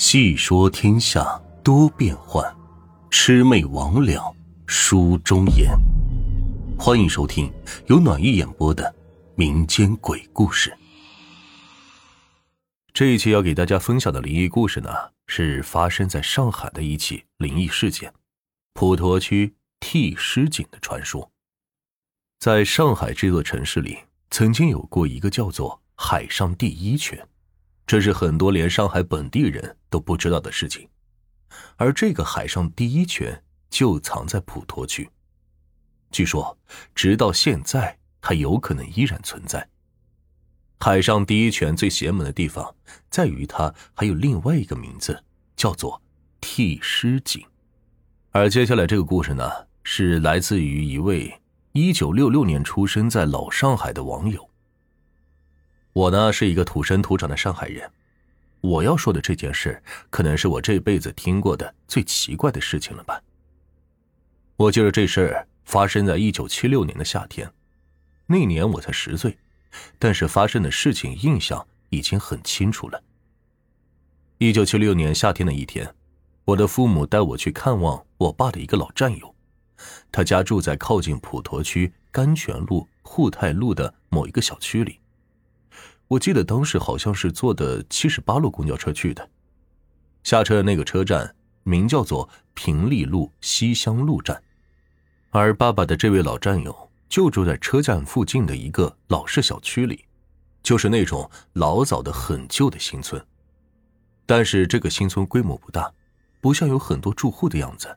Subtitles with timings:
[0.00, 2.42] 细说天下多变幻，
[3.10, 4.34] 魑魅魍魉
[4.66, 5.76] 书中言。
[6.78, 7.52] 欢迎收听
[7.86, 8.92] 由暖玉演播的
[9.34, 10.74] 民间鬼故事。
[12.94, 14.90] 这一期要给大家分享的灵异故事呢，
[15.26, 18.10] 是发生在上海的一起灵异事件——
[18.72, 21.30] 普陀区替尸井的传说。
[22.38, 23.98] 在上海这座城市里，
[24.30, 27.22] 曾经有过一个叫做“海上第一泉”。
[27.90, 30.88] 这是很多连上海本地人都不知道的事情，
[31.74, 35.10] 而这个海上第一泉就藏在普陀区。
[36.12, 36.56] 据说，
[36.94, 39.68] 直到现在它有可能依然存在。
[40.78, 42.72] 海上第一泉最邪门的地方
[43.10, 45.24] 在于它还有另外一个名字，
[45.56, 46.00] 叫做
[46.40, 47.44] 替尸井。
[48.30, 49.50] 而接下来这个故事呢，
[49.82, 51.40] 是来自于一位
[51.72, 54.48] 一九六六年出生在老上海的网友。
[55.92, 57.90] 我呢是一个土生土长的上海人，
[58.60, 63.20] 我要说的这件事，可能是我这辈子听过的最奇怪的事情了吧。
[64.56, 67.50] 我记得这事儿发生在一九七六年的夏天，
[68.26, 69.36] 那年我才十岁，
[69.98, 73.02] 但是发生的事情印象已经很清楚了。
[74.38, 75.92] 一九七六年夏天的一天，
[76.44, 79.34] 我的父母带我去看望我爸的一个老战友，
[80.12, 85.00] 他家住在靠近普陀区甘泉路沪泰路的某一个小区里。
[86.10, 89.30] 我记得当时好像是坐的七十八路公交车去的，
[90.24, 94.42] 下车的那个车站名叫做平利路西乡路站，
[95.30, 100.04] 而爸爸的这位老战友就住在车站附近的一个老式小区里，
[100.64, 103.24] 就是那种老早的很旧的新村，
[104.26, 105.92] 但是这个新村规模不大，
[106.40, 107.96] 不像有很多住户的样子。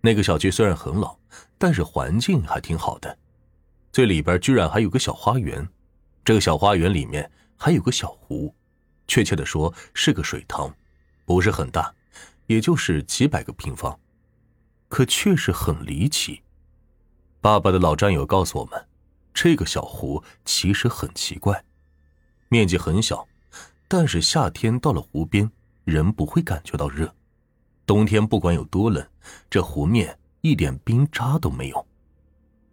[0.00, 1.18] 那个小区虽然很老，
[1.58, 3.18] 但是环境还挺好的，
[3.92, 5.68] 最里边居然还有个小花园。
[6.30, 8.54] 这个小花园里面还有个小湖，
[9.08, 10.72] 确切的说是个水塘，
[11.24, 11.92] 不是很大，
[12.46, 13.98] 也就是几百个平方，
[14.88, 16.40] 可确实很离奇。
[17.40, 18.86] 爸爸的老战友告诉我们，
[19.34, 21.64] 这个小湖其实很奇怪，
[22.48, 23.26] 面积很小，
[23.88, 25.50] 但是夏天到了湖边，
[25.82, 27.08] 人不会感觉到热；
[27.84, 29.04] 冬天不管有多冷，
[29.50, 31.86] 这湖面一点冰渣都没有。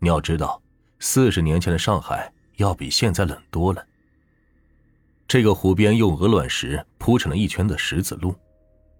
[0.00, 0.60] 你要知道，
[0.98, 2.33] 四十年前的上海。
[2.56, 3.84] 要比现在冷多了。
[5.26, 8.34] 这个湖边用鹅卵石铺成了一圈的石子路，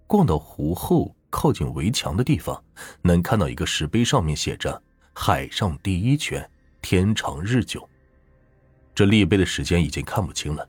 [0.07, 2.61] 逛到湖后靠近围墙的地方，
[3.01, 4.81] 能看到一个石碑，上面写着
[5.13, 6.49] “海上第一泉，
[6.81, 7.87] 天长日久”。
[8.95, 10.67] 这立碑的时间已经看不清了，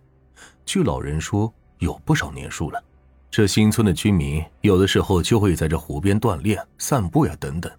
[0.64, 2.82] 据老人说有不少年数了。
[3.30, 7.70] 这新村的居民有的时候就会在这湖边锻炼、散步呀等等。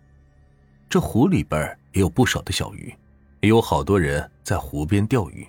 [0.90, 1.62] 这湖里边
[1.94, 2.94] 也有不少的小鱼。
[3.42, 5.48] 也有好多人在湖边钓鱼，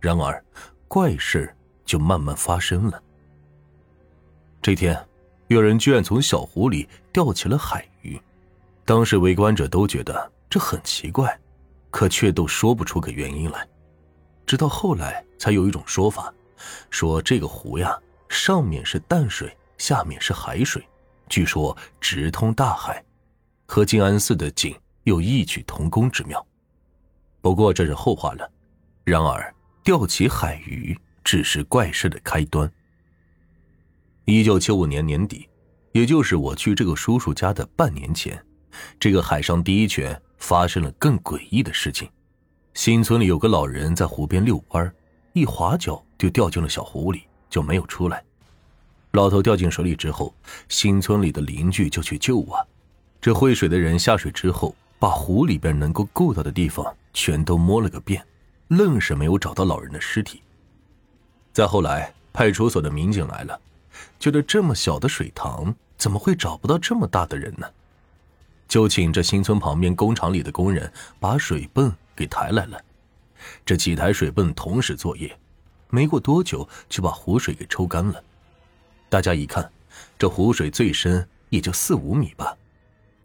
[0.00, 0.42] 然而
[0.86, 1.54] 怪事
[1.84, 3.02] 就慢慢发生了。
[4.62, 4.98] 这天，
[5.48, 8.20] 有人居然从小湖里钓起了海鱼，
[8.84, 11.38] 当时围观者都觉得这很奇怪，
[11.90, 13.66] 可却都说不出个原因来。
[14.46, 16.32] 直到后来，才有一种说法，
[16.90, 17.98] 说这个湖呀，
[18.30, 20.82] 上面是淡水，下面是海水，
[21.28, 23.04] 据说直通大海，
[23.66, 26.44] 和静安寺的井有异曲同工之妙。
[27.40, 28.50] 不过这是后话了。
[29.04, 32.70] 然而，钓起海鱼只是怪事的开端。
[34.24, 35.48] 一九七五年年底，
[35.92, 38.44] 也就是我去这个叔叔家的半年前，
[39.00, 42.08] 这个海上第一泉发生了更诡异的事情。
[42.74, 44.94] 新村里有个老人在湖边遛弯，
[45.32, 48.22] 一滑脚就掉进了小湖里，就没有出来。
[49.12, 50.34] 老头掉进水里之后，
[50.68, 52.60] 新村里的邻居就去救啊。
[53.20, 56.94] 这会水的人下水之后，把湖里边能够够到的地方。
[57.18, 58.24] 全都摸了个遍，
[58.68, 60.40] 愣是没有找到老人的尸体。
[61.52, 63.60] 再后来，派出所的民警来了，
[64.20, 67.66] 觉得这么小的水塘怎么会找不到这么大的人呢？
[68.68, 72.80] 就请这新村旁边工厂里的工人把水泵给抬来了。
[73.66, 75.36] 这几台水泵同时作业，
[75.90, 78.22] 没过多久就把湖水给抽干了。
[79.08, 79.68] 大家一看，
[80.16, 82.56] 这湖水最深也就四五米吧，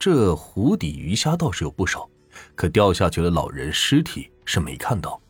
[0.00, 2.08] 这湖底鱼虾倒是有不少。
[2.54, 5.20] 可掉下去的老人尸体是没看到，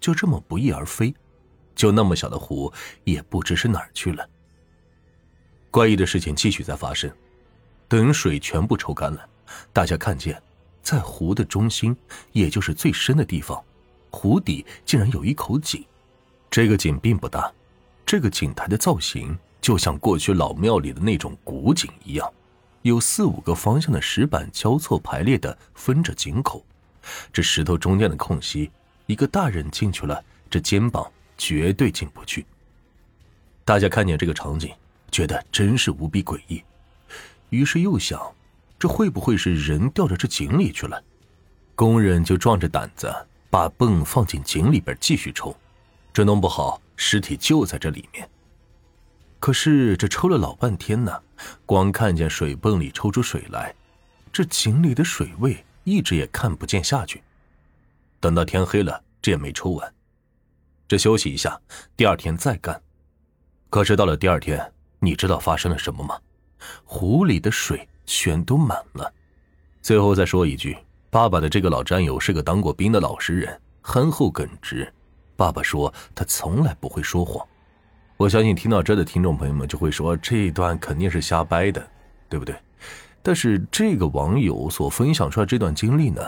[0.00, 1.14] 就这么不翼而飞，
[1.74, 2.72] 就那么小的湖
[3.04, 4.28] 也不知是哪儿去了。
[5.70, 7.10] 怪异的事情继续在发生，
[7.88, 9.28] 等水全部抽干了，
[9.72, 10.40] 大家看见，
[10.82, 11.96] 在湖的中心，
[12.32, 13.62] 也就是最深的地方，
[14.10, 15.84] 湖底竟然有一口井。
[16.50, 17.50] 这个井并不大，
[18.04, 22.30] 这个井台的造型就像过去老庙里的那种古井一样。
[22.82, 26.64] 有四五个方向的石板交错排列的分着井口，
[27.32, 28.70] 这石头中间的空隙，
[29.06, 32.44] 一个大人进去了，这肩膀绝对进不去。
[33.64, 34.72] 大家看见这个场景，
[35.12, 36.62] 觉得真是无比诡异，
[37.50, 38.20] 于是又想，
[38.80, 41.00] 这会不会是人掉到这井里去了？
[41.76, 43.14] 工人就壮着胆子
[43.48, 45.56] 把泵放进井里边继续抽，
[46.12, 48.28] 这弄不好尸体就在这里面。
[49.42, 51.20] 可是这抽了老半天呢，
[51.66, 53.74] 光看见水泵里抽出水来，
[54.32, 57.20] 这井里的水位一直也看不见下去。
[58.20, 59.94] 等到天黑了，这也没抽完，
[60.86, 61.60] 这休息一下，
[61.96, 62.80] 第二天再干。
[63.68, 66.16] 可是到了第二天，你知道发生了什么吗？
[66.84, 69.12] 湖里的水全都满了。
[69.80, 70.78] 最后再说一句，
[71.10, 74.94] 爸爸的这个老战友是个当过兵的老实人，憨厚耿直。
[75.34, 77.44] 爸爸说他从来不会说谎。
[78.22, 81.84] 我相信听到这的听众朋友们就会说这一段肯定是瞎掰的，
[82.28, 82.54] 对不对？
[83.20, 86.22] 但是这个网友所分享出来这段经历呢，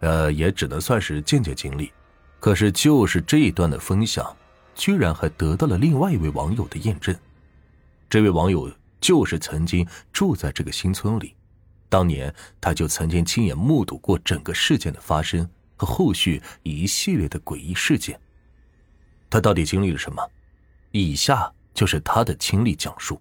[0.00, 1.92] 呃，也只能算是间接经历。
[2.40, 4.36] 可是就是这一段的分享，
[4.74, 7.14] 居然还得到了另外一位网友的验证。
[8.10, 8.68] 这位网友
[9.00, 11.36] 就是曾经住在这个新村里，
[11.88, 18.18] 当年他就曾经亲眼目睹过整个事件的发生和后续一系列的诡异事件。
[19.30, 20.20] 他到底经历了什么？
[20.90, 23.20] 以下就是他的亲历讲述。